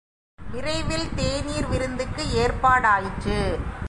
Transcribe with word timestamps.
விரைவில் 0.39 1.07
தேநீர் 1.15 1.67
விருந்துக்கு 1.67 2.23
ஏற்பாடாயிற்று. 2.33 3.37